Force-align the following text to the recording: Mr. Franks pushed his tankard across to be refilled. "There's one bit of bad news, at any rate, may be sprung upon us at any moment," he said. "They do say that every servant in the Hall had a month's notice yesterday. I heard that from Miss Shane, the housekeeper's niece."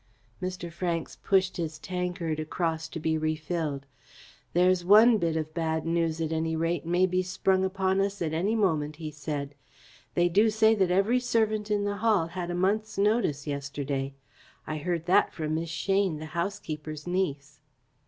Mr. 0.41 0.71
Franks 0.71 1.15
pushed 1.21 1.57
his 1.57 1.77
tankard 1.77 2.39
across 2.39 2.89
to 2.89 2.99
be 2.99 3.19
refilled. 3.19 3.85
"There's 4.53 4.83
one 4.83 5.19
bit 5.19 5.35
of 5.37 5.53
bad 5.53 5.85
news, 5.85 6.19
at 6.19 6.31
any 6.31 6.55
rate, 6.55 6.87
may 6.87 7.05
be 7.05 7.21
sprung 7.21 7.63
upon 7.63 8.01
us 8.01 8.19
at 8.19 8.33
any 8.33 8.55
moment," 8.55 8.95
he 8.95 9.11
said. 9.11 9.53
"They 10.15 10.27
do 10.27 10.49
say 10.49 10.73
that 10.73 10.89
every 10.89 11.19
servant 11.19 11.69
in 11.69 11.83
the 11.83 11.97
Hall 11.97 12.25
had 12.29 12.49
a 12.49 12.55
month's 12.55 12.97
notice 12.97 13.45
yesterday. 13.45 14.15
I 14.65 14.77
heard 14.79 15.05
that 15.05 15.31
from 15.35 15.53
Miss 15.53 15.69
Shane, 15.69 16.17
the 16.17 16.25
housekeeper's 16.33 17.05
niece." 17.05 17.61